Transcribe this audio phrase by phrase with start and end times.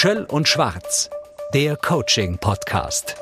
[0.00, 1.10] Schöll und Schwarz,
[1.52, 3.16] der Coaching-Podcast.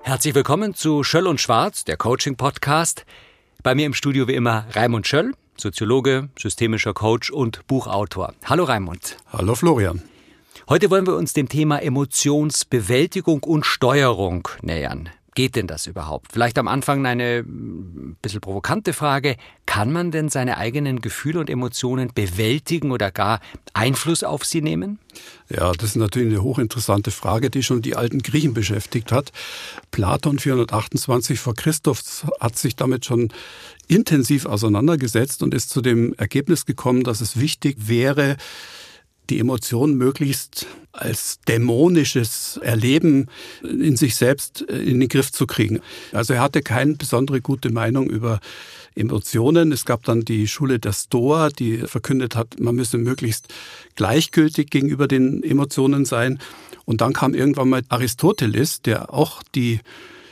[0.00, 3.04] Herzlich willkommen zu Schöll und Schwarz, der Coaching-Podcast.
[3.62, 8.32] Bei mir im Studio wie immer Raimund Schöll, Soziologe, systemischer Coach und Buchautor.
[8.46, 9.18] Hallo Raimund.
[9.30, 10.02] Hallo Florian.
[10.70, 15.10] Heute wollen wir uns dem Thema Emotionsbewältigung und Steuerung nähern.
[15.38, 16.32] Geht denn das überhaupt?
[16.32, 19.36] Vielleicht am Anfang eine ein bisschen provokante Frage.
[19.66, 23.38] Kann man denn seine eigenen Gefühle und Emotionen bewältigen oder gar
[23.72, 24.98] Einfluss auf sie nehmen?
[25.48, 29.30] Ja, das ist natürlich eine hochinteressante Frage, die schon die alten Griechen beschäftigt hat.
[29.92, 33.32] Platon 428 vor Christus hat sich damit schon
[33.86, 38.38] intensiv auseinandergesetzt und ist zu dem Ergebnis gekommen, dass es wichtig wäre,
[39.30, 43.26] die Emotionen möglichst als dämonisches Erleben
[43.62, 45.80] in sich selbst äh, in den Griff zu kriegen.
[46.12, 48.40] Also er hatte keine besondere gute Meinung über
[48.94, 49.70] Emotionen.
[49.70, 53.48] Es gab dann die Schule der Stoa, die verkündet hat, man müsse möglichst
[53.94, 56.40] gleichgültig gegenüber den Emotionen sein.
[56.84, 59.80] Und dann kam irgendwann mal Aristoteles, der auch die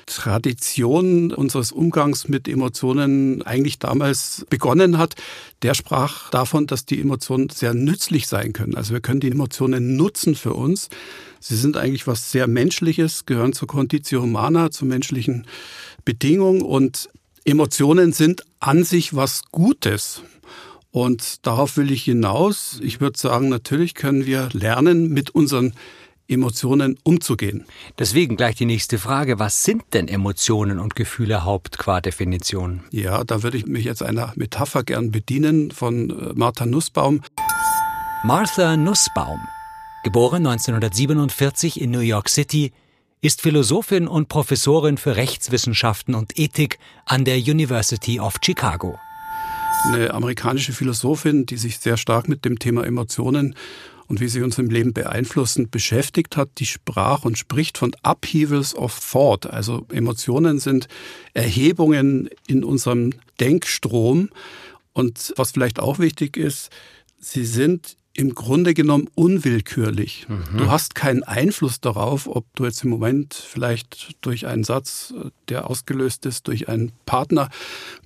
[0.07, 5.17] Tradition unseres Umgangs mit Emotionen eigentlich damals begonnen hat,
[5.63, 8.77] der sprach davon, dass die Emotionen sehr nützlich sein können.
[8.77, 10.89] Also wir können die Emotionen nutzen für uns.
[11.41, 15.47] Sie sind eigentlich was sehr Menschliches, gehören zur Conditio Humana, zur menschlichen
[16.05, 17.09] Bedingung und
[17.45, 20.23] Emotionen sind an sich was Gutes.
[20.91, 22.81] Und darauf will ich hinaus.
[22.83, 25.75] Ich würde sagen, natürlich können wir lernen, mit unseren
[26.29, 27.67] Emotionen umzugehen.
[27.99, 29.39] Deswegen gleich die nächste Frage.
[29.39, 32.85] Was sind denn Emotionen und Gefühle Haupt qua Definition?
[32.91, 37.23] Ja, da würde ich mich jetzt einer Metapher gern bedienen von äh, Martha Nussbaum.
[38.25, 39.41] Martha Nussbaum,
[40.03, 42.73] geboren 1947 in New York City,
[43.21, 48.99] ist Philosophin und Professorin für Rechtswissenschaften und Ethik an der University of Chicago.
[49.85, 53.55] Eine amerikanische Philosophin, die sich sehr stark mit dem Thema Emotionen
[54.09, 58.75] und wie sie uns im Leben beeinflussen, beschäftigt hat, die sprach und spricht von Upheavals
[58.75, 59.47] of Thought.
[59.47, 60.89] Also Emotionen sind
[61.35, 64.31] Erhebungen in unserem Denkstrom.
[64.93, 66.71] Und was vielleicht auch wichtig ist,
[67.19, 70.27] sie sind im Grunde genommen unwillkürlich.
[70.29, 70.57] Mhm.
[70.57, 75.13] Du hast keinen Einfluss darauf, ob du jetzt im Moment vielleicht durch einen Satz,
[75.49, 77.51] der ausgelöst ist, durch einen Partner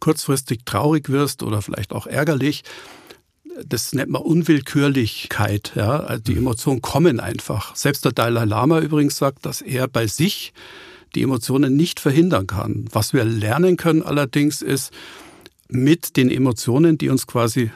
[0.00, 2.64] kurzfristig traurig wirst oder vielleicht auch ärgerlich
[3.66, 5.72] das nennt man Unwillkürlichkeit.
[5.74, 6.00] Ja?
[6.00, 6.38] Also die mhm.
[6.38, 7.74] Emotionen kommen einfach.
[7.76, 10.52] Selbst der Dalai Lama übrigens sagt, dass er bei sich
[11.14, 12.86] die Emotionen nicht verhindern kann.
[12.92, 14.92] Was wir lernen können allerdings ist,
[15.68, 17.70] mit den Emotionen, die uns quasi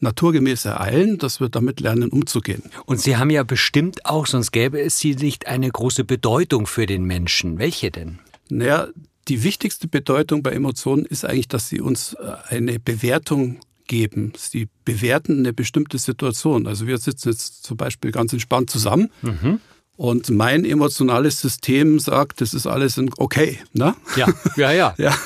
[0.00, 2.62] naturgemäß ereilen, dass wir damit lernen, umzugehen.
[2.84, 6.86] Und Sie haben ja bestimmt auch, sonst gäbe es Sie nicht, eine große Bedeutung für
[6.86, 7.58] den Menschen.
[7.58, 8.18] Welche denn?
[8.50, 8.88] Naja,
[9.28, 14.32] die wichtigste Bedeutung bei Emotionen ist eigentlich, dass sie uns äh, eine Bewertung geben.
[14.36, 16.66] Sie bewerten eine bestimmte Situation.
[16.66, 19.10] Also wir sitzen jetzt zum Beispiel ganz entspannt zusammen.
[19.22, 19.60] Mhm.
[19.96, 23.58] Und mein emotionales System sagt, das ist alles okay.
[23.72, 23.94] Ne?
[24.16, 24.94] Ja, ja, ja.
[24.98, 25.16] ja.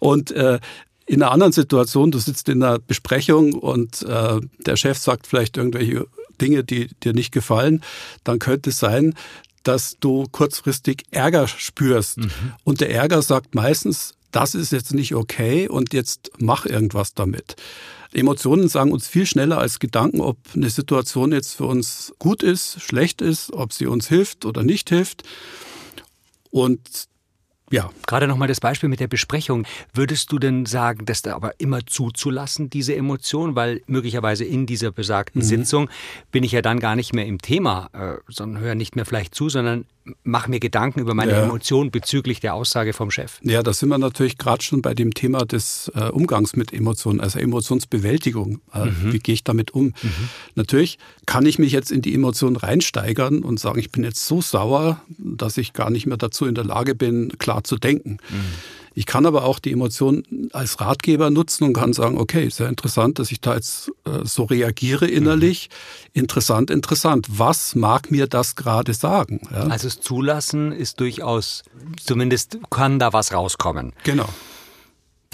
[0.00, 0.58] Und äh,
[1.06, 5.56] in einer anderen Situation, du sitzt in einer Besprechung und äh, der Chef sagt vielleicht
[5.56, 6.06] irgendwelche
[6.40, 7.82] Dinge, die dir nicht gefallen,
[8.24, 9.14] dann könnte es sein,
[9.62, 12.18] dass du kurzfristig Ärger spürst.
[12.18, 12.30] Mhm.
[12.64, 17.56] Und der Ärger sagt meistens, das ist jetzt nicht okay und jetzt mach irgendwas damit.
[18.12, 22.80] Emotionen sagen uns viel schneller als Gedanken, ob eine Situation jetzt für uns gut ist,
[22.80, 25.24] schlecht ist, ob sie uns hilft oder nicht hilft.
[26.50, 27.08] Und
[27.70, 27.90] ja.
[28.06, 29.66] Gerade nochmal das Beispiel mit der Besprechung.
[29.92, 33.54] Würdest du denn sagen, dass da aber immer zuzulassen, diese Emotion?
[33.54, 35.46] Weil möglicherweise in dieser besagten mhm.
[35.46, 35.90] Sitzung
[36.30, 39.34] bin ich ja dann gar nicht mehr im Thema, äh, sondern höre nicht mehr vielleicht
[39.34, 39.84] zu, sondern
[40.22, 41.44] mache mir Gedanken über meine ja.
[41.44, 43.38] Emotionen bezüglich der Aussage vom Chef.
[43.42, 47.20] Ja, da sind wir natürlich gerade schon bei dem Thema des äh, Umgangs mit Emotionen,
[47.20, 48.60] also Emotionsbewältigung.
[48.72, 49.12] Äh, mhm.
[49.12, 49.86] Wie gehe ich damit um?
[49.86, 49.94] Mhm.
[50.54, 54.40] Natürlich kann ich mich jetzt in die Emotionen reinsteigern und sagen, ich bin jetzt so
[54.40, 58.18] sauer, dass ich gar nicht mehr dazu in der Lage bin, klar zu denken.
[58.30, 58.36] Mhm.
[58.98, 63.20] Ich kann aber auch die Emotionen als Ratgeber nutzen und kann sagen, okay, sehr interessant,
[63.20, 65.68] dass ich da jetzt äh, so reagiere innerlich.
[66.14, 66.22] Mhm.
[66.22, 67.28] Interessant, interessant.
[67.30, 69.42] Was mag mir das gerade sagen?
[69.52, 69.68] Ja?
[69.68, 71.62] Also das Zulassen ist durchaus,
[72.04, 73.92] zumindest kann da was rauskommen.
[74.02, 74.28] Genau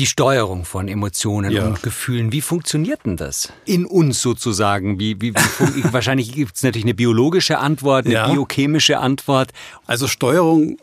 [0.00, 1.66] die Steuerung von Emotionen ja.
[1.66, 2.32] und Gefühlen.
[2.32, 3.52] Wie funktioniert denn das?
[3.64, 4.98] In uns sozusagen.
[4.98, 8.28] Wie, wie, wie wahrscheinlich gibt es natürlich eine biologische Antwort, eine ja.
[8.28, 9.52] biochemische Antwort.
[9.86, 10.76] Also Steuerung äh,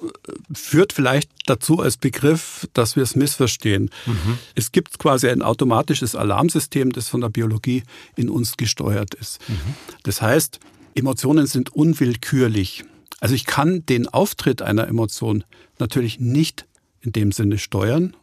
[0.53, 3.89] führt vielleicht dazu als Begriff, dass wir es missverstehen.
[4.05, 4.37] Mhm.
[4.55, 7.83] Es gibt quasi ein automatisches Alarmsystem, das von der Biologie
[8.15, 9.39] in uns gesteuert ist.
[9.49, 9.75] Mhm.
[10.03, 10.61] Das heißt,
[10.95, 12.85] Emotionen sind unwillkürlich.
[13.19, 15.43] Also ich kann den Auftritt einer Emotion
[15.79, 16.65] natürlich nicht
[17.01, 18.15] in dem Sinne steuern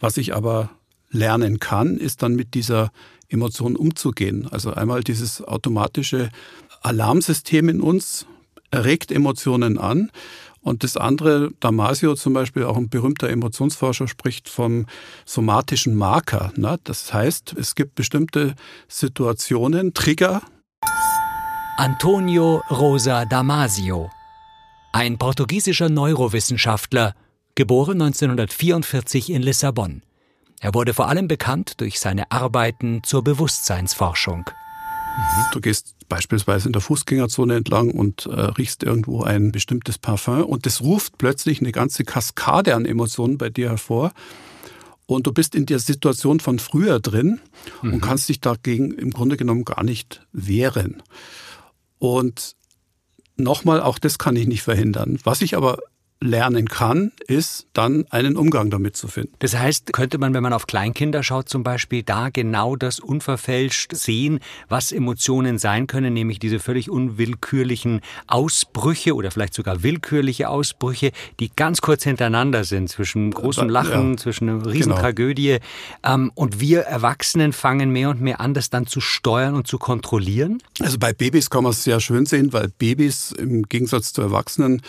[0.00, 0.70] was ich aber
[1.10, 2.90] lernen kann, ist dann mit dieser
[3.28, 4.48] Emotionen umzugehen.
[4.50, 6.30] Also einmal dieses automatische
[6.82, 8.26] Alarmsystem in uns
[8.70, 10.10] erregt Emotionen an.
[10.60, 14.86] Und das andere, Damasio zum Beispiel, auch ein berühmter Emotionsforscher, spricht vom
[15.26, 16.52] somatischen Marker.
[16.56, 16.78] Ne?
[16.84, 18.54] Das heißt, es gibt bestimmte
[18.88, 20.42] Situationen, Trigger.
[21.76, 24.10] Antonio Rosa Damasio,
[24.92, 27.14] ein portugiesischer Neurowissenschaftler,
[27.54, 30.02] geboren 1944 in Lissabon.
[30.60, 34.44] Er wurde vor allem bekannt durch seine Arbeiten zur Bewusstseinsforschung.
[34.48, 35.44] Mhm.
[35.52, 40.66] Du gehst beispielsweise in der Fußgängerzone entlang und äh, riechst irgendwo ein bestimmtes Parfum und
[40.66, 44.12] das ruft plötzlich eine ganze Kaskade an Emotionen bei dir hervor.
[45.06, 47.40] Und du bist in der Situation von früher drin
[47.82, 47.94] mhm.
[47.94, 51.02] und kannst dich dagegen im Grunde genommen gar nicht wehren.
[51.98, 52.56] Und
[53.36, 55.18] nochmal, auch das kann ich nicht verhindern.
[55.24, 55.78] Was ich aber
[56.24, 59.32] lernen kann, ist dann einen Umgang damit zu finden.
[59.40, 63.94] Das heißt, könnte man, wenn man auf Kleinkinder schaut zum Beispiel, da genau das unverfälscht
[63.94, 71.12] sehen, was Emotionen sein können, nämlich diese völlig unwillkürlichen Ausbrüche oder vielleicht sogar willkürliche Ausbrüche,
[71.40, 75.58] die ganz kurz hintereinander sind, zwischen großem Lachen, ja, zwischen einer Riesentragödie.
[76.02, 76.30] Genau.
[76.34, 80.62] und wir Erwachsenen fangen mehr und mehr an, das dann zu steuern und zu kontrollieren?
[80.80, 84.80] Also bei Babys kann man es sehr schön sehen, weil Babys im Gegensatz zu Erwachsenen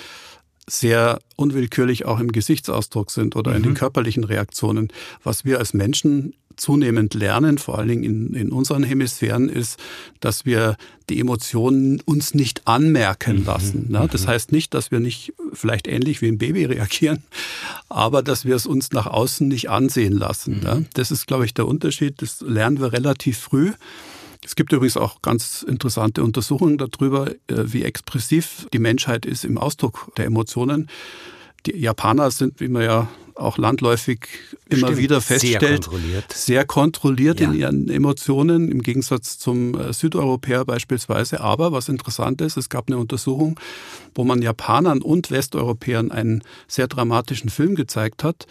[0.67, 3.57] sehr unwillkürlich auch im Gesichtsausdruck sind oder mhm.
[3.57, 3.77] in den mhm.
[3.77, 4.89] körperlichen Reaktionen.
[5.23, 9.77] Was wir als Menschen zunehmend lernen, vor allen Dingen in, in unseren Hemisphären, ist,
[10.19, 10.77] dass wir
[11.09, 13.45] die Emotionen uns nicht anmerken mhm.
[13.45, 13.91] lassen.
[13.91, 14.07] Ne?
[14.11, 14.27] Das mhm.
[14.27, 17.23] heißt nicht, dass wir nicht vielleicht ähnlich wie ein Baby reagieren,
[17.89, 20.61] aber dass wir es uns nach außen nicht ansehen lassen.
[20.61, 20.75] Ne?
[20.75, 20.85] Mhm.
[20.93, 22.21] Das ist, glaube ich, der Unterschied.
[22.21, 23.73] Das lernen wir relativ früh.
[24.45, 29.57] Es gibt übrigens auch ganz interessante Untersuchungen darüber, äh, wie expressiv die Menschheit ist im
[29.57, 30.87] Ausdruck der Emotionen.
[31.65, 34.27] Die Japaner sind, wie man ja auch landläufig
[34.69, 37.51] immer Stimmt, wieder feststellt, sehr kontrolliert, sehr kontrolliert ja.
[37.51, 41.41] in ihren Emotionen, im Gegensatz zum äh, Südeuropäer beispielsweise.
[41.41, 43.59] Aber was interessant ist, es gab eine Untersuchung,
[44.13, 48.47] wo man Japanern und Westeuropäern einen sehr dramatischen Film gezeigt hat.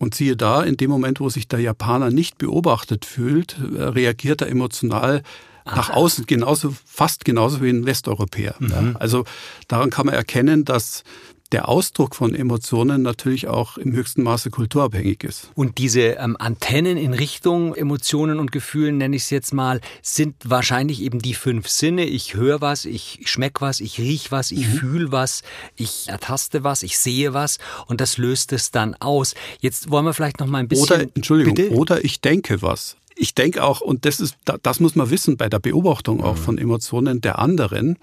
[0.00, 4.40] Und siehe da, in dem Moment, wo sich der Japaner nicht beobachtet fühlt, äh, reagiert
[4.40, 5.22] er emotional
[5.66, 5.76] Aha.
[5.76, 8.54] nach außen genauso, fast genauso wie ein Westeuropäer.
[8.60, 8.96] Mhm.
[8.98, 9.24] Also
[9.68, 11.04] daran kann man erkennen, dass
[11.52, 15.50] der Ausdruck von Emotionen natürlich auch im höchsten Maße kulturabhängig ist.
[15.54, 20.36] Und diese ähm, Antennen in Richtung Emotionen und Gefühlen, nenne ich es jetzt mal, sind
[20.44, 22.04] wahrscheinlich eben die fünf Sinne.
[22.04, 24.72] Ich höre was, ich schmecke was, ich riech was, ich mhm.
[24.72, 25.42] fühle was,
[25.76, 29.34] ich ertaste was, ich sehe was und das löst es dann aus.
[29.60, 30.84] Jetzt wollen wir vielleicht noch mal ein bisschen...
[30.84, 31.74] Oder, Entschuldigung, bitte?
[31.74, 32.96] oder ich denke was.
[33.16, 36.40] Ich denke auch, und das ist, das muss man wissen bei der Beobachtung auch mhm.
[36.40, 37.98] von Emotionen der anderen.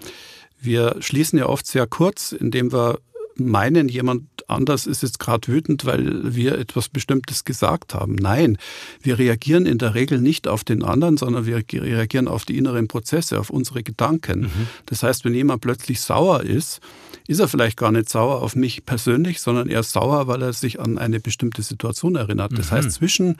[0.60, 2.98] Wir schließen ja oft sehr kurz, indem wir
[3.40, 8.14] meinen, jemand anders ist jetzt gerade wütend, weil wir etwas Bestimmtes gesagt haben.
[8.14, 8.58] Nein,
[9.00, 12.88] wir reagieren in der Regel nicht auf den anderen, sondern wir reagieren auf die inneren
[12.88, 14.40] Prozesse, auf unsere Gedanken.
[14.40, 14.68] Mhm.
[14.86, 16.80] Das heißt, wenn jemand plötzlich sauer ist,
[17.26, 20.52] ist er vielleicht gar nicht sauer auf mich persönlich, sondern er ist sauer, weil er
[20.52, 22.56] sich an eine bestimmte Situation erinnert.
[22.56, 22.76] Das mhm.
[22.76, 23.36] heißt, zwischen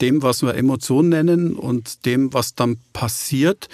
[0.00, 3.68] dem, was wir Emotionen nennen und dem, was dann passiert,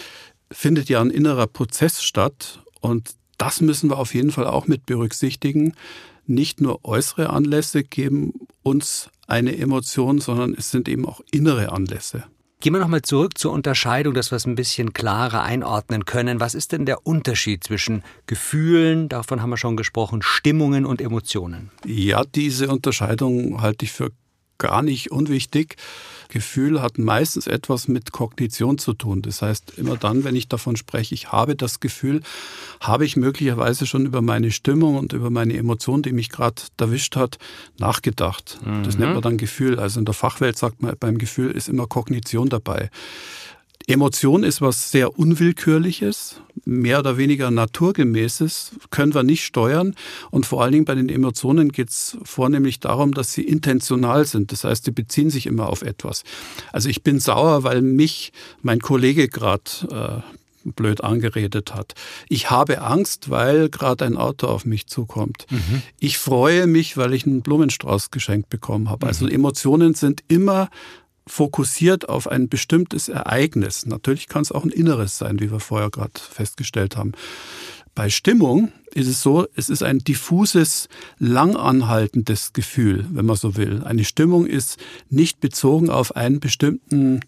[0.50, 2.60] findet ja ein innerer Prozess statt.
[2.80, 5.74] Und das müssen wir auf jeden Fall auch mit berücksichtigen.
[6.28, 12.22] Nicht nur äußere Anlässe geben uns eine Emotion, sondern es sind eben auch innere Anlässe.
[12.60, 16.38] Gehen wir nochmal zurück zur Unterscheidung, dass wir es ein bisschen klarer einordnen können.
[16.38, 21.72] Was ist denn der Unterschied zwischen Gefühlen, davon haben wir schon gesprochen, Stimmungen und Emotionen?
[21.84, 24.10] Ja, diese Unterscheidung halte ich für
[24.62, 25.76] gar nicht unwichtig.
[26.28, 29.20] Gefühl hat meistens etwas mit Kognition zu tun.
[29.20, 32.22] Das heißt, immer dann, wenn ich davon spreche, ich habe das Gefühl,
[32.80, 37.16] habe ich möglicherweise schon über meine Stimmung und über meine Emotion, die mich gerade erwischt
[37.16, 37.38] hat,
[37.78, 38.58] nachgedacht.
[38.64, 38.82] Mhm.
[38.84, 39.14] Das nennt mhm.
[39.14, 39.78] man dann Gefühl.
[39.78, 42.90] Also in der Fachwelt sagt man, beim Gefühl ist immer Kognition dabei.
[43.86, 49.94] Emotion ist was sehr Unwillkürliches, mehr oder weniger Naturgemäßes, können wir nicht steuern.
[50.30, 54.52] Und vor allen Dingen bei den Emotionen geht es vornehmlich darum, dass sie intentional sind.
[54.52, 56.24] Das heißt, sie beziehen sich immer auf etwas.
[56.72, 60.32] Also ich bin sauer, weil mich mein Kollege gerade äh,
[60.64, 61.94] blöd angeredet hat.
[62.28, 65.46] Ich habe Angst, weil gerade ein Auto auf mich zukommt.
[65.50, 65.82] Mhm.
[65.98, 69.06] Ich freue mich, weil ich einen Blumenstrauß geschenkt bekommen habe.
[69.06, 69.32] Also mhm.
[69.32, 70.68] Emotionen sind immer
[71.26, 73.86] fokussiert auf ein bestimmtes Ereignis.
[73.86, 77.12] Natürlich kann es auch ein inneres sein, wie wir vorher gerade festgestellt haben.
[77.94, 80.88] Bei Stimmung ist es so, es ist ein diffuses,
[81.18, 83.82] langanhaltendes Gefühl, wenn man so will.
[83.84, 84.78] Eine Stimmung ist
[85.10, 87.20] nicht bezogen auf einen bestimmten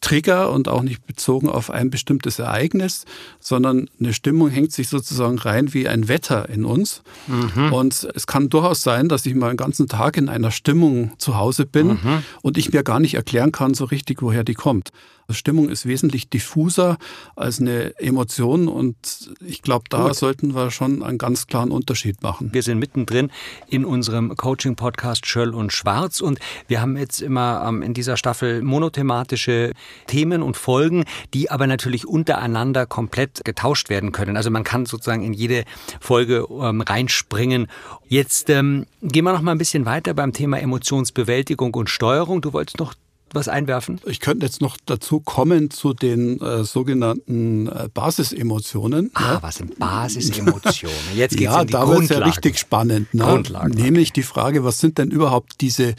[0.00, 3.04] Trigger und auch nicht bezogen auf ein bestimmtes Ereignis,
[3.40, 7.02] sondern eine Stimmung hängt sich sozusagen rein wie ein Wetter in uns.
[7.26, 7.72] Mhm.
[7.72, 11.36] Und es kann durchaus sein, dass ich mal einen ganzen Tag in einer Stimmung zu
[11.36, 12.22] Hause bin mhm.
[12.42, 14.90] und ich mir gar nicht erklären kann so richtig, woher die kommt.
[15.34, 16.96] Stimmung ist wesentlich diffuser
[17.36, 18.96] als eine Emotion und
[19.44, 20.14] ich glaube, da Gut.
[20.14, 22.54] sollten wir schon einen ganz klaren Unterschied machen.
[22.54, 23.30] Wir sind mittendrin
[23.68, 28.62] in unserem Coaching-Podcast Schöll und Schwarz und wir haben jetzt immer ähm, in dieser Staffel
[28.62, 29.74] monothematische
[30.06, 31.04] Themen und Folgen,
[31.34, 34.34] die aber natürlich untereinander komplett getauscht werden können.
[34.34, 35.64] Also man kann sozusagen in jede
[36.00, 37.66] Folge ähm, reinspringen.
[38.06, 42.40] Jetzt ähm, gehen wir noch mal ein bisschen weiter beim Thema Emotionsbewältigung und Steuerung.
[42.40, 42.94] Du wolltest noch
[43.34, 44.00] was einwerfen?
[44.06, 49.10] Ich könnte jetzt noch dazu kommen zu den äh, sogenannten äh, Basisemotionen.
[49.14, 49.42] Ah, ja.
[49.42, 50.96] was sind Basisemotionen?
[51.14, 53.12] Jetzt geht's ja, in die da wird es ja richtig spannend.
[53.14, 53.24] Ne?
[53.24, 53.74] Grundlagen.
[53.74, 55.94] Nämlich die Frage, was sind denn überhaupt diese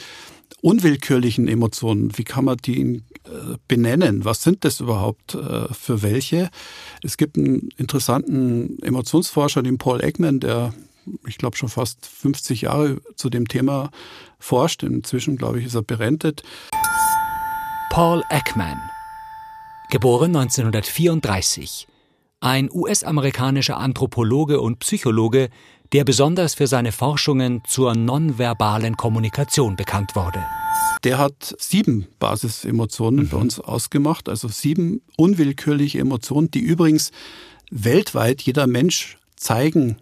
[0.62, 2.18] unwillkürlichen Emotionen?
[2.18, 2.82] Wie kann man die
[3.26, 4.26] äh, benennen?
[4.26, 6.50] Was sind das überhaupt äh, für welche?
[7.04, 10.74] Es gibt einen interessanten Emotionsforscher, den Paul Ekman, der
[11.28, 13.92] ich glaube, schon fast 50 Jahre zu dem Thema
[14.40, 14.84] forscht.
[14.84, 16.44] Inzwischen, glaube ich, ist er berentet.
[18.02, 18.80] Paul Ekman,
[19.90, 21.86] geboren 1934,
[22.40, 25.50] ein US-amerikanischer Anthropologe und Psychologe,
[25.92, 30.42] der besonders für seine Forschungen zur nonverbalen Kommunikation bekannt wurde.
[31.04, 33.30] Der hat sieben Basisemotionen mhm.
[33.32, 37.12] bei uns ausgemacht, also sieben unwillkürliche Emotionen, die übrigens
[37.70, 39.98] weltweit jeder Mensch zeigen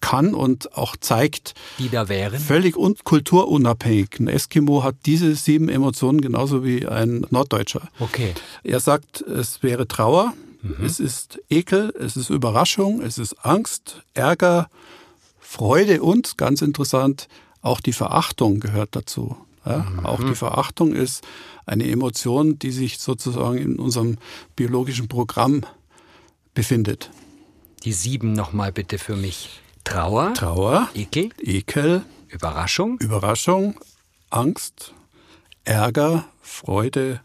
[0.00, 1.54] kann und auch zeigt.
[1.78, 2.38] Die da wären?
[2.38, 4.20] Völlig un kulturunabhängig.
[4.20, 7.88] Ein Eskimo hat diese sieben Emotionen genauso wie ein Norddeutscher.
[7.98, 8.34] Okay.
[8.62, 10.84] Er sagt, es wäre Trauer, mhm.
[10.84, 14.68] es ist Ekel, es ist Überraschung, es ist Angst, Ärger,
[15.38, 17.28] Freude und, ganz interessant,
[17.60, 19.36] auch die Verachtung gehört dazu.
[19.64, 20.06] Ja, mhm.
[20.06, 21.24] Auch die Verachtung ist
[21.66, 24.18] eine Emotion, die sich sozusagen in unserem
[24.54, 25.62] biologischen Programm
[26.54, 27.10] befindet.
[27.86, 29.60] Die sieben nochmal bitte für mich.
[29.84, 30.34] Trauer.
[30.34, 30.88] Trauer.
[30.96, 31.28] Ekel.
[31.38, 32.02] Ekel.
[32.26, 32.98] Überraschung.
[32.98, 33.76] Überraschung.
[34.28, 34.92] Angst.
[35.64, 36.24] Ärger.
[36.42, 37.20] Freude.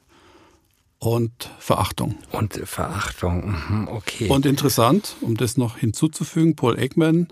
[0.99, 2.19] Und Verachtung.
[2.31, 4.27] Und Verachtung, mhm, okay.
[4.29, 7.27] Und interessant, um das noch hinzuzufügen, Paul Ekman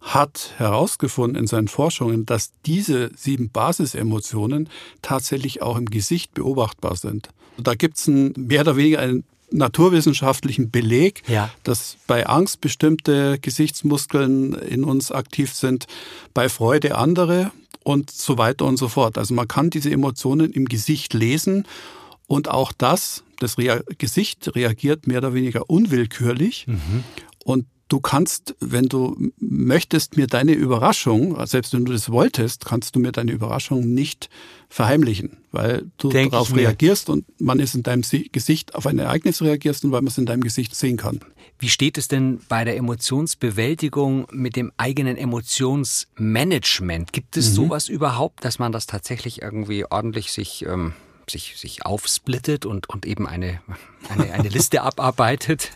[0.00, 4.68] hat herausgefunden in seinen Forschungen, dass diese sieben Basisemotionen
[5.02, 7.28] tatsächlich auch im Gesicht beobachtbar sind.
[7.58, 11.50] Da gibt es mehr oder weniger einen naturwissenschaftlichen Beleg, ja.
[11.62, 15.86] dass bei Angst bestimmte Gesichtsmuskeln in uns aktiv sind,
[16.34, 17.52] bei Freude andere
[17.84, 19.18] und so weiter und so fort.
[19.18, 21.66] Also man kann diese Emotionen im Gesicht lesen
[22.26, 26.66] und auch das, das Rea Gesicht reagiert mehr oder weniger unwillkürlich.
[26.66, 27.04] Mhm.
[27.44, 32.96] Und du kannst, wenn du möchtest, mir deine Überraschung, selbst wenn du das wolltest, kannst
[32.96, 34.30] du mir deine Überraschung nicht
[34.70, 39.42] verheimlichen, weil du Denk darauf reagierst und man ist in deinem Gesicht auf ein Ereignis
[39.42, 41.20] reagierst und weil man es in deinem Gesicht sehen kann.
[41.58, 47.12] Wie steht es denn bei der Emotionsbewältigung mit dem eigenen Emotionsmanagement?
[47.12, 47.54] Gibt es mhm.
[47.54, 50.94] sowas überhaupt, dass man das tatsächlich irgendwie ordentlich sich ähm
[51.30, 53.60] sich, sich aufsplittet und, und eben eine,
[54.08, 55.70] eine, eine Liste abarbeitet.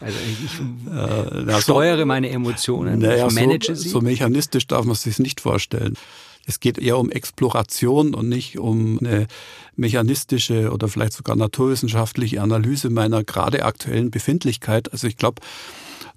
[0.00, 3.88] Also ich äh, steuere meine Emotionen, naja, ich manage so, sie.
[3.88, 5.96] So mechanistisch darf man sich nicht vorstellen.
[6.44, 9.28] Es geht eher um Exploration und nicht um eine
[9.76, 14.90] mechanistische oder vielleicht sogar naturwissenschaftliche Analyse meiner gerade aktuellen Befindlichkeit.
[14.92, 15.40] Also ich glaube,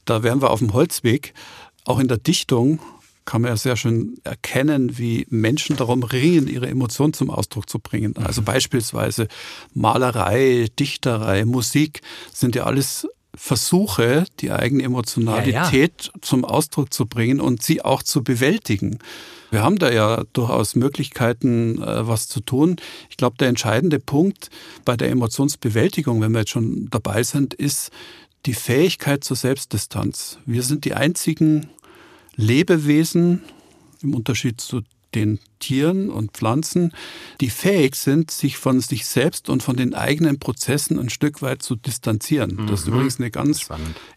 [0.06, 1.34] da wären wir auf dem Holzweg.
[1.86, 2.80] Auch in der Dichtung
[3.26, 7.80] kann man ja sehr schön erkennen, wie Menschen darum ringen, ihre Emotionen zum Ausdruck zu
[7.80, 8.16] bringen.
[8.18, 8.46] Also mhm.
[8.46, 9.28] beispielsweise
[9.74, 12.02] Malerei, Dichterei, Musik
[12.32, 16.22] sind ja alles Versuche, die eigene Emotionalität ja, ja.
[16.22, 19.00] zum Ausdruck zu bringen und sie auch zu bewältigen.
[19.52, 22.78] Wir haben da ja durchaus Möglichkeiten, äh, was zu tun.
[23.10, 24.50] Ich glaube, der entscheidende Punkt
[24.86, 27.92] bei der Emotionsbewältigung, wenn wir jetzt schon dabei sind, ist
[28.46, 30.38] die Fähigkeit zur Selbstdistanz.
[30.46, 31.70] Wir sind die einzigen
[32.36, 33.42] Lebewesen,
[34.02, 34.82] im Unterschied zu
[35.16, 36.92] den Tieren und Pflanzen,
[37.42, 41.64] die fähig sind, sich von sich selbst und von den eigenen Prozessen ein Stück weit
[41.64, 42.56] zu distanzieren.
[42.56, 42.68] Mhm.
[42.68, 42.94] Das ist mhm.
[42.94, 43.68] übrigens eine ganz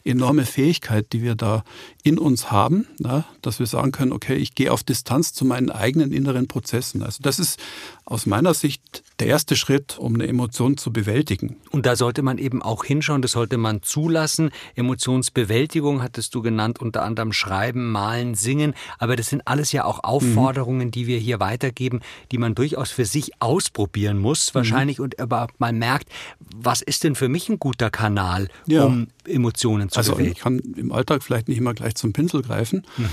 [0.03, 1.63] enorme Fähigkeit, die wir da
[2.03, 5.71] in uns haben, na, dass wir sagen können, okay, ich gehe auf Distanz zu meinen
[5.71, 7.01] eigenen inneren Prozessen.
[7.01, 7.59] Also das ist
[8.05, 11.57] aus meiner Sicht der erste Schritt, um eine Emotion zu bewältigen.
[11.71, 14.51] Und da sollte man eben auch hinschauen, das sollte man zulassen.
[14.75, 18.73] Emotionsbewältigung hattest du genannt, unter anderem Schreiben, Malen, Singen.
[18.97, 20.91] Aber das sind alles ja auch Aufforderungen, mhm.
[20.91, 21.99] die wir hier weitergeben,
[22.31, 24.59] die man durchaus für sich ausprobieren muss, mhm.
[24.59, 25.05] wahrscheinlich, mhm.
[25.05, 26.09] und überhaupt mal merkt,
[26.55, 28.85] was ist denn für mich ein guter Kanal, ja.
[28.85, 30.37] um Emotionen zu also bewältigen?
[30.37, 33.05] Ich kann im Alltag vielleicht nicht immer gleich zum Pinsel greifen, mhm.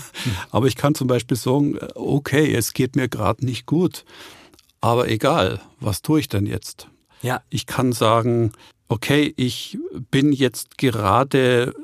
[0.50, 4.04] aber ich kann zum Beispiel sagen, okay, es geht mir gerade nicht gut,
[4.84, 6.88] aber egal, was tue ich denn jetzt?
[7.22, 7.40] Ja.
[7.48, 8.52] Ich kann sagen,
[8.86, 9.78] okay, ich
[10.10, 11.74] bin jetzt gerade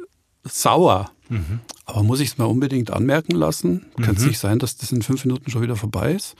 [0.44, 1.10] sauer.
[1.30, 1.60] Mhm.
[1.90, 3.86] Aber muss ich es mal unbedingt anmerken lassen?
[3.96, 4.02] Mhm.
[4.02, 6.34] Kann es nicht sein, dass das in fünf Minuten schon wieder vorbei ist?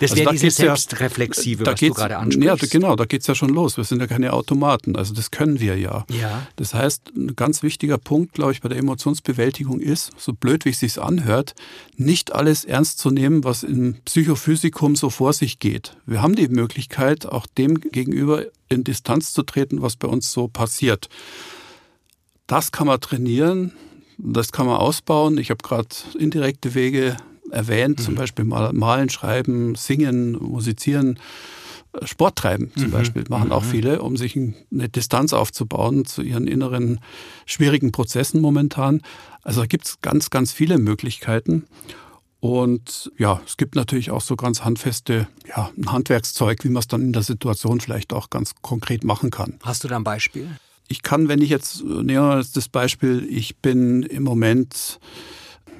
[0.00, 2.62] Das also wäre da diese Selbstreflexive, ja, was du gerade ansprichst.
[2.62, 3.76] Ja, genau, da geht es ja schon los.
[3.76, 6.04] Wir sind ja keine Automaten, also das können wir ja.
[6.10, 6.46] ja.
[6.56, 10.70] Das heißt, ein ganz wichtiger Punkt, glaube ich, bei der Emotionsbewältigung ist, so blöd wie
[10.70, 11.54] es sich anhört,
[11.96, 15.96] nicht alles ernst zu nehmen, was im Psychophysikum so vor sich geht.
[16.06, 20.48] Wir haben die Möglichkeit, auch dem gegenüber in Distanz zu treten, was bei uns so
[20.48, 21.08] passiert.
[22.46, 23.72] Das kann man trainieren,
[24.18, 25.38] das kann man ausbauen.
[25.38, 27.16] Ich habe gerade indirekte Wege
[27.50, 28.02] erwähnt, mhm.
[28.02, 31.18] zum Beispiel malen, schreiben, singen, musizieren.
[31.92, 32.92] Äh, Sport treiben zum mhm.
[32.92, 33.68] Beispiel machen auch mhm.
[33.68, 37.00] viele, um sich eine Distanz aufzubauen zu ihren inneren
[37.46, 39.02] schwierigen Prozessen momentan.
[39.42, 41.66] Also da gibt es ganz, ganz viele Möglichkeiten.
[42.40, 46.86] Und ja, es gibt natürlich auch so ganz handfeste, ja, ein Handwerkszeug, wie man es
[46.86, 49.58] dann in der Situation vielleicht auch ganz konkret machen kann.
[49.62, 50.48] Hast du da ein Beispiel?
[50.88, 54.98] Ich kann, wenn ich jetzt, nehmen wir das Beispiel, ich bin im Moment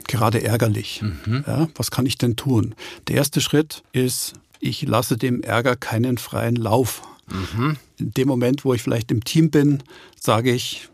[0.06, 1.02] gerade ärgerlich.
[1.02, 1.44] Mhm.
[1.46, 2.74] Ja, was kann ich denn tun?
[3.08, 7.02] Der erste Schritt ist, ich lasse dem Ärger keinen freien Lauf.
[7.30, 7.76] Mhm.
[7.98, 9.82] In dem Moment, wo ich vielleicht im Team bin,
[10.18, 10.88] sage ich,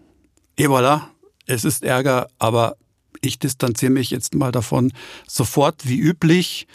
[0.57, 1.03] et voilà,
[1.47, 2.77] es ist Ärger, aber
[3.21, 4.93] ich distanziere mich jetzt mal davon,
[5.27, 6.67] sofort wie üblich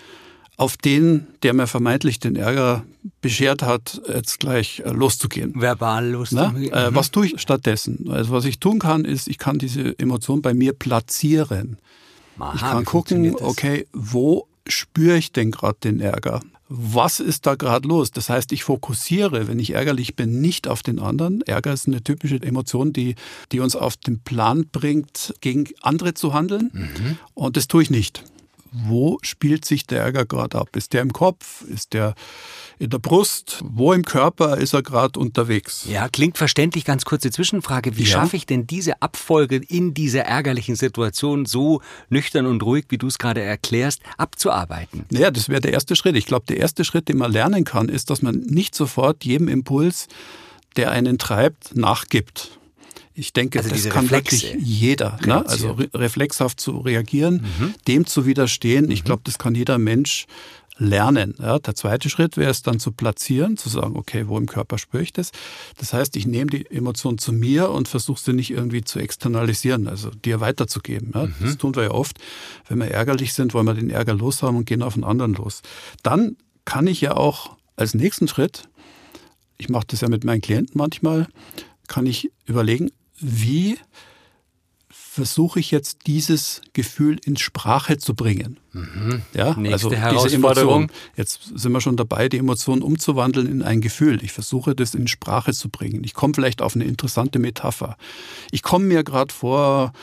[0.58, 2.84] auf den, der mir vermeintlich den Ärger
[3.22, 5.60] beschert hat, jetzt gleich äh, loszugehen.
[5.60, 6.72] Verbal loszugehen.
[6.72, 6.96] Äh, mhm.
[6.96, 8.10] was tue ich stattdessen?
[8.10, 11.78] Also was ich tun kann, ist, ich kann diese Emotion bei mir platzieren.
[12.40, 16.42] Aha, ich kann gucken, okay, wo spüre ich denn gerade den Ärger?
[16.68, 18.10] Was ist da gerade los?
[18.10, 21.42] Das heißt, ich fokussiere, wenn ich ärgerlich bin, nicht auf den anderen.
[21.44, 23.16] Ärger ist eine typische Emotion, die,
[23.52, 26.72] die uns auf den Plan bringt, gegen andere zu handeln.
[26.74, 27.18] Mhm.
[27.36, 28.24] Und das tue ich nicht
[28.84, 30.76] wo spielt sich der Ärger gerade ab?
[30.76, 31.62] Ist der im Kopf?
[31.62, 32.14] Ist der
[32.78, 33.62] in der Brust?
[33.64, 35.86] Wo im Körper ist er gerade unterwegs?
[35.90, 36.84] Ja, klingt verständlich.
[36.84, 37.98] Ganz kurze Zwischenfrage.
[37.98, 38.10] Wie ja.
[38.10, 43.08] schaffe ich denn diese Abfolge in dieser ärgerlichen Situation so nüchtern und ruhig, wie du
[43.08, 45.06] es gerade erklärst, abzuarbeiten?
[45.10, 46.16] Naja, das wäre der erste Schritt.
[46.16, 49.48] Ich glaube, der erste Schritt, den man lernen kann, ist, dass man nicht sofort jedem
[49.48, 50.08] Impuls,
[50.76, 52.60] der einen treibt, nachgibt.
[53.18, 54.44] Ich denke, also das kann Reflexe.
[54.44, 55.18] wirklich jeder.
[55.26, 55.46] Ne?
[55.46, 57.74] Also re reflexhaft zu reagieren, mhm.
[57.88, 58.92] dem zu widerstehen.
[58.92, 59.06] Ich mhm.
[59.06, 60.28] glaube, das kann jeder Mensch
[60.78, 61.36] lernen.
[61.40, 64.78] Ja, der zweite Schritt wäre es dann zu platzieren, zu sagen, okay, wo im Körper
[64.78, 65.32] spüre ich das?
[65.78, 69.88] Das heißt, ich nehme die Emotion zu mir und versuche sie nicht irgendwie zu externalisieren,
[69.88, 71.12] also dir weiterzugeben.
[71.14, 71.36] Ja, mhm.
[71.42, 72.18] Das tun wir ja oft.
[72.68, 75.62] Wenn wir ärgerlich sind, wollen wir den Ärger loshaben und gehen auf den anderen los.
[76.04, 78.68] Dann kann ich ja auch als nächsten Schritt,
[79.58, 81.28] ich mache das ja mit meinen Klienten manchmal,
[81.88, 83.78] kann ich überlegen, wie
[85.16, 88.58] versuche ich jetzt dieses Gefühl in Sprache zu bringen.
[88.74, 89.22] Mhm.
[89.34, 90.92] Ja, Nächste also diese Emotion.
[91.16, 94.22] Jetzt sind wir schon dabei, die Emotion umzuwandeln in ein Gefühl.
[94.26, 96.04] Ich versuche das in Sprache zu bringen.
[96.04, 97.96] Ich komme vielleicht auf eine interessante Metapher.
[98.52, 99.94] Ich komme mir gerade vor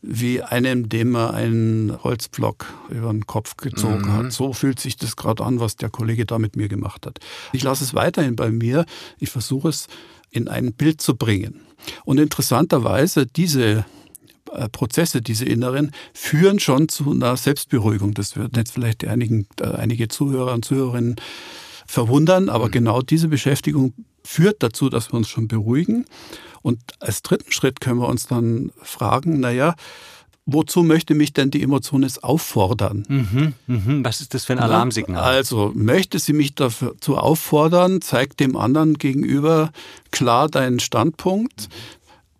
[0.00, 4.12] wie einem, dem man einen Holzpflock über den Kopf gezogen mhm.
[4.12, 4.32] hat.
[4.32, 7.18] So fühlt sich das gerade an, was der Kollege da mit mir gemacht hat.
[7.52, 8.86] Ich lasse es weiterhin bei mir.
[9.18, 9.88] Ich versuche es
[10.30, 11.60] in ein Bild zu bringen.
[12.04, 13.84] Und interessanterweise, diese
[14.52, 18.14] äh, Prozesse, diese inneren, führen schon zu einer Selbstberuhigung.
[18.14, 21.16] Das wird jetzt vielleicht einigen, äh, einige Zuhörer und Zuhörerinnen
[21.86, 22.72] verwundern, aber mhm.
[22.72, 23.92] genau diese Beschäftigung
[24.24, 26.04] führt dazu, dass wir uns schon beruhigen.
[26.62, 29.74] Und als dritten Schritt können wir uns dann fragen, naja,
[30.46, 33.04] wozu möchte mich denn die Emotion jetzt auffordern?
[33.08, 34.04] Mhm, mhm.
[34.04, 35.22] Was ist das für ein Alarmsignal?
[35.22, 39.72] Also möchte sie mich dazu auffordern, zeigt dem anderen gegenüber
[40.12, 41.68] klar deinen Standpunkt,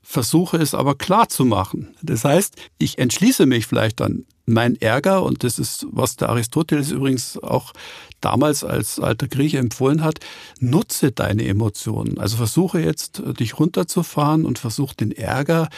[0.03, 1.95] versuche es aber klar zu machen.
[2.01, 6.93] Das heißt, ich entschließe mich vielleicht dann mein Ärger, und das ist, was der Aristoteles
[6.93, 7.73] übrigens auch
[8.21, 10.21] damals als alter Grieche empfohlen hat,
[10.61, 12.19] nutze deine Emotionen.
[12.19, 15.69] Also versuche jetzt, dich runterzufahren und versuche den Ärger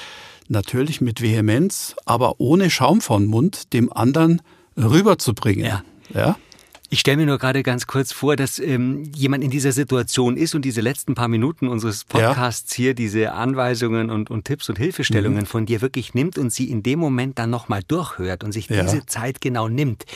[0.49, 4.43] natürlich mit Vehemenz, aber ohne Schaum vom Mund dem anderen
[4.77, 5.65] rüberzubringen.
[5.65, 5.83] Ja.
[6.15, 6.37] ja?
[6.91, 10.55] Ich stelle mir nur gerade ganz kurz vor, dass ähm, jemand in dieser Situation ist
[10.55, 12.83] und diese letzten paar Minuten unseres Podcasts ja.
[12.83, 15.47] hier diese Anweisungen und, und Tipps und Hilfestellungen mhm.
[15.47, 18.83] von dir wirklich nimmt und sie in dem Moment dann nochmal durchhört und sich ja.
[18.83, 20.07] diese Zeit genau nimmt.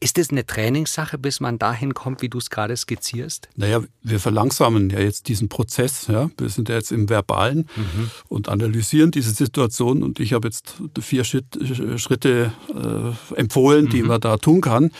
[0.00, 3.48] Ist das eine Trainingssache, bis man dahin kommt, wie du es gerade skizzierst?
[3.56, 6.06] Naja, wir verlangsamen ja jetzt diesen Prozess.
[6.06, 6.30] Ja?
[6.38, 8.10] Wir sind ja jetzt im Verbalen mhm.
[8.28, 10.04] und analysieren diese Situation.
[10.04, 13.90] Und ich habe jetzt vier Schritte äh, empfohlen, mhm.
[13.90, 14.92] die man da tun kann.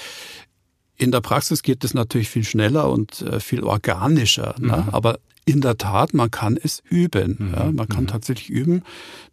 [0.96, 4.56] In der Praxis geht es natürlich viel schneller und äh, viel organischer.
[4.58, 4.66] Ne?
[4.66, 4.68] Mhm.
[4.68, 4.88] Ne?
[4.90, 7.36] Aber in der Tat, man kann es üben.
[7.38, 7.54] Mhm.
[7.54, 7.70] Ja?
[7.70, 8.08] Man kann mhm.
[8.08, 8.82] tatsächlich üben,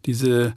[0.06, 0.54] diese,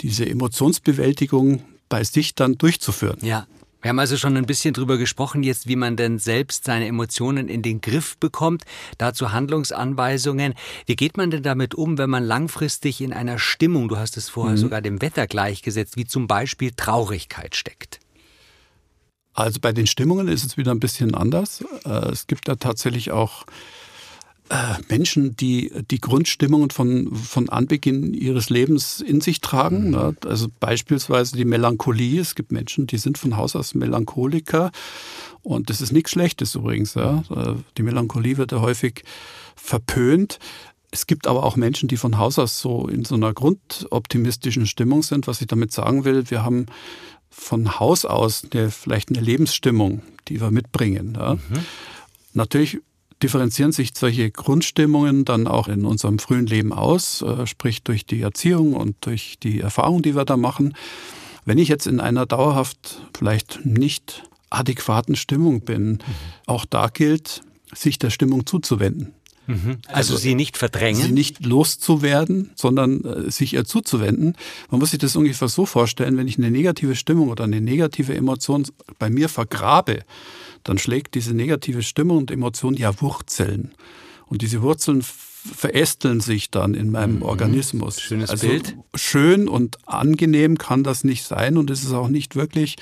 [0.00, 3.18] diese Emotionsbewältigung bei sich dann durchzuführen.
[3.22, 3.46] Ja,
[3.86, 7.46] Wir haben also schon ein bisschen drüber gesprochen, jetzt wie man denn selbst seine Emotionen
[7.46, 8.64] in den Griff bekommt.
[8.98, 10.54] Dazu Handlungsanweisungen.
[10.86, 14.28] Wie geht man denn damit um, wenn man langfristig in einer Stimmung, du hast es
[14.28, 14.60] vorher mhm.
[14.60, 18.00] sogar dem Wetter gleichgesetzt, wie zum Beispiel Traurigkeit steckt?
[19.34, 21.64] Also bei den Stimmungen ist es wieder ein bisschen anders.
[21.84, 23.46] Äh, es gibt da tatsächlich auch
[24.88, 29.86] Menschen, die die Grundstimmungen von, von Anbeginn ihres Lebens in sich tragen.
[29.86, 29.90] Mhm.
[29.90, 30.16] Ne?
[30.24, 32.20] Also beispielsweise die Melancholie.
[32.20, 34.70] Es gibt Menschen, die sind von Haus aus Melancholiker.
[35.42, 36.94] Und das ist nichts Schlechtes übrigens.
[36.94, 37.24] Ja?
[37.30, 39.02] Äh, die Melancholie wird ja häufig
[39.56, 40.38] verpönt.
[40.92, 45.02] Es gibt aber auch Menschen, die von Haus aus so in so einer grundoptimistischen Stimmung
[45.02, 45.26] sind.
[45.26, 46.66] Was ich damit sagen will, wir haben
[47.30, 51.14] von Haus aus eine, vielleicht eine Lebensstimmung, die wir mitbringen.
[51.18, 51.34] Ja?
[51.34, 51.40] Mhm.
[52.32, 52.78] Natürlich
[53.22, 58.20] differenzieren sich solche Grundstimmungen dann auch in unserem frühen Leben aus, äh, sprich durch die
[58.20, 60.74] Erziehung und durch die Erfahrung, die wir da machen.
[61.44, 66.00] Wenn ich jetzt in einer dauerhaft vielleicht nicht adäquaten Stimmung bin, mhm.
[66.46, 67.42] auch da gilt,
[67.74, 69.12] sich der Stimmung zuzuwenden.
[69.46, 69.78] Mhm.
[69.86, 71.00] Also, also, sie nicht verdrängen?
[71.00, 74.36] Sie nicht loszuwerden, sondern äh, sich ihr zuzuwenden.
[74.70, 78.14] Man muss sich das ungefähr so vorstellen, wenn ich eine negative Stimmung oder eine negative
[78.14, 78.66] Emotion
[78.98, 80.00] bei mir vergrabe,
[80.66, 83.72] dann schlägt diese negative Stimmung und Emotion ja Wurzeln.
[84.26, 87.22] Und diese Wurzeln verästeln sich dann in meinem mhm.
[87.22, 88.00] Organismus.
[88.00, 88.76] Schönes also Bild.
[88.96, 92.74] Schön und angenehm kann das nicht sein und es ist auch nicht wirklich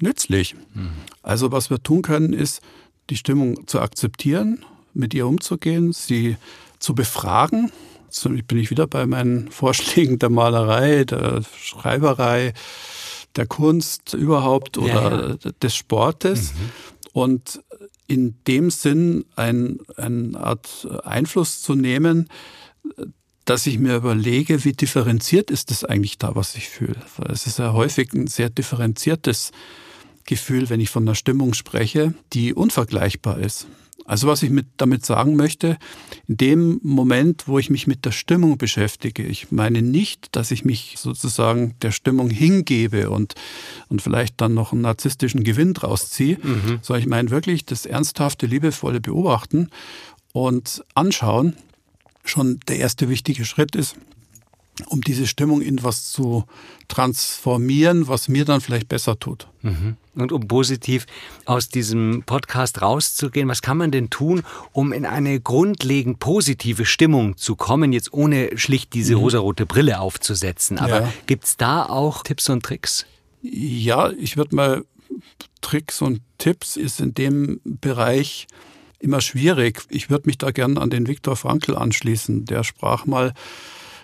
[0.00, 0.56] nützlich.
[0.74, 0.90] Mhm.
[1.22, 2.60] Also was wir tun können, ist,
[3.08, 6.36] die Stimmung zu akzeptieren, mit ihr umzugehen, sie
[6.80, 7.70] zu befragen.
[8.08, 12.52] So bin ich wieder bei meinen Vorschlägen der Malerei, der Schreiberei,
[13.36, 15.52] der Kunst überhaupt oder ja, ja.
[15.62, 16.52] des Sportes.
[16.52, 16.58] Mhm.
[17.12, 17.62] Und
[18.06, 22.28] in dem Sinn ein, eine Art Einfluss zu nehmen,
[23.44, 27.00] dass ich mir überlege, wie differenziert ist es eigentlich da, was ich fühle.
[27.28, 29.52] Es ist ja häufig ein sehr differenziertes
[30.24, 33.66] Gefühl, wenn ich von einer Stimmung spreche, die unvergleichbar ist.
[34.10, 35.78] Also was ich mit, damit sagen möchte,
[36.26, 40.64] in dem Moment, wo ich mich mit der Stimmung beschäftige, ich meine nicht, dass ich
[40.64, 43.36] mich sozusagen der Stimmung hingebe und,
[43.88, 46.80] und vielleicht dann noch einen narzisstischen Gewinn draus ziehe, mhm.
[46.82, 49.68] sondern ich meine wirklich das ernsthafte, liebevolle Beobachten
[50.32, 51.54] und anschauen.
[52.24, 53.94] Schon der erste wichtige Schritt ist,
[54.86, 56.44] um diese Stimmung in was zu
[56.88, 59.48] transformieren, was mir dann vielleicht besser tut.
[59.62, 59.96] Mhm.
[60.14, 61.06] Und um positiv
[61.44, 67.36] aus diesem Podcast rauszugehen, was kann man denn tun, um in eine grundlegend positive Stimmung
[67.36, 69.20] zu kommen, jetzt ohne schlicht diese mhm.
[69.20, 70.78] rosarote Brille aufzusetzen?
[70.78, 71.12] Aber ja.
[71.26, 73.06] gibt es da auch Tipps und Tricks?
[73.42, 74.84] Ja, ich würde mal
[75.60, 78.46] Tricks und Tipps ist in dem Bereich
[78.98, 79.82] immer schwierig.
[79.88, 82.44] Ich würde mich da gern an den Viktor Frankl anschließen.
[82.44, 83.32] Der sprach mal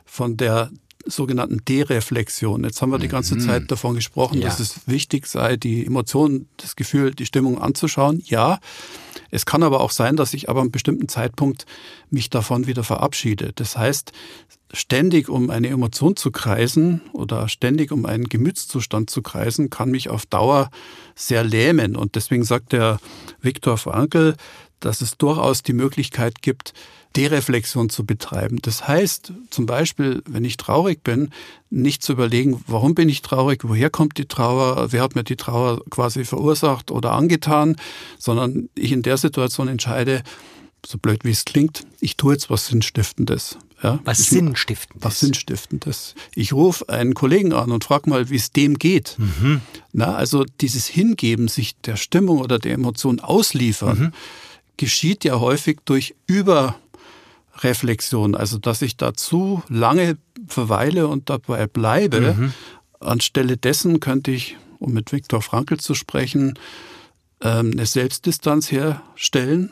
[0.07, 0.71] von der
[1.07, 2.64] sogenannten Dereflexion.
[2.64, 3.40] Jetzt haben wir die ganze mhm.
[3.40, 4.49] Zeit davon gesprochen, ja.
[4.49, 8.23] dass es wichtig sei, die Emotionen, das Gefühl, die Stimmung anzuschauen.
[8.25, 8.59] Ja,
[9.31, 11.66] es kann aber auch sein, dass ich aber an einem bestimmten Zeitpunkt
[12.11, 13.53] mich davon wieder verabschiede.
[13.55, 14.12] Das heißt,
[14.73, 20.11] ständig um eine Emotion zu kreisen oder ständig um einen Gemütszustand zu kreisen, kann mich
[20.11, 20.71] auf Dauer
[21.14, 21.97] sehr lähmen.
[21.97, 22.99] Und deswegen sagt der
[23.40, 24.35] Viktor Frankl,
[24.81, 26.73] dass es durchaus die Möglichkeit gibt,
[27.17, 28.59] Dereflexion zu betreiben.
[28.61, 31.31] Das heißt zum Beispiel, wenn ich traurig bin,
[31.71, 35.37] nicht zu überlegen, warum bin ich traurig, woher kommt die Trauer, wer hat mir die
[35.37, 37.77] Trauer quasi verursacht oder angetan,
[38.19, 40.23] sondern ich in der Situation entscheide,
[40.85, 43.59] so blöd wie es klingt, ich tue jetzt was Sinnstiftendes.
[43.83, 45.05] Ja, was ich, Sinnstiftendes?
[45.05, 46.15] Was Sinnstiftendes.
[46.35, 49.17] Ich rufe einen Kollegen an und frage mal, wie es dem geht.
[49.19, 49.61] Mhm.
[49.93, 54.12] Na, also dieses Hingeben, sich der Stimmung oder der Emotion ausliefern, mhm.
[54.77, 56.77] Geschieht ja häufig durch Über
[57.59, 62.35] Reflexion, also dass ich da zu lange verweile und dabei bleibe.
[62.37, 62.53] Mhm.
[63.01, 66.59] Anstelle dessen könnte ich, um mit Viktor Frankl zu sprechen,
[67.41, 69.71] ähm, eine Selbstdistanz herstellen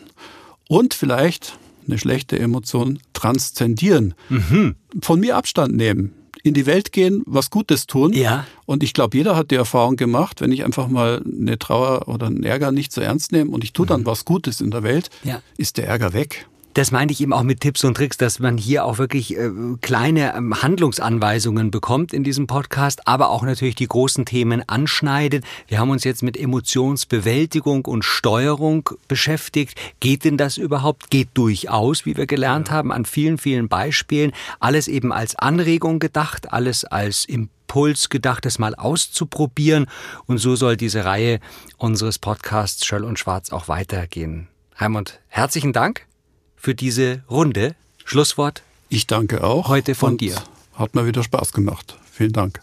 [0.68, 4.76] und vielleicht eine schlechte Emotion transzendieren, mhm.
[5.02, 6.12] von mir Abstand nehmen,
[6.44, 8.12] in die Welt gehen, was Gutes tun.
[8.12, 8.46] Ja.
[8.66, 12.26] Und ich glaube, jeder hat die Erfahrung gemacht, wenn ich einfach mal eine Trauer oder
[12.26, 14.06] einen Ärger nicht so ernst nehme und ich tue dann mhm.
[14.06, 15.40] was Gutes in der Welt, ja.
[15.56, 16.46] ist der Ärger weg.
[16.74, 19.48] Das meinte ich eben auch mit Tipps und Tricks, dass man hier auch wirklich äh,
[19.80, 25.44] kleine ähm, Handlungsanweisungen bekommt in diesem Podcast, aber auch natürlich die großen Themen anschneidet.
[25.68, 29.78] Wir haben uns jetzt mit Emotionsbewältigung und Steuerung beschäftigt.
[30.00, 31.10] Geht denn das überhaupt?
[31.10, 32.74] Geht durchaus, wie wir gelernt ja.
[32.74, 34.32] haben, an vielen, vielen Beispielen.
[34.58, 39.86] Alles eben als Anregung gedacht, alles als Impuls gedacht, das mal auszuprobieren.
[40.26, 41.38] Und so soll diese Reihe
[41.78, 44.48] unseres Podcasts Schöll und Schwarz auch weitergehen.
[44.76, 46.04] Raimund, herzlichen Dank
[46.64, 47.74] für diese Runde.
[48.06, 48.62] Schlusswort.
[48.88, 49.68] Ich danke auch.
[49.68, 50.36] Heute von dir.
[50.72, 51.98] Hat mir wieder Spaß gemacht.
[52.10, 52.62] Vielen Dank.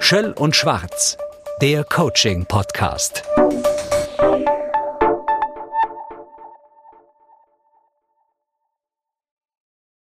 [0.00, 1.16] Schöll und Schwarz,
[1.62, 3.22] der Coaching-Podcast.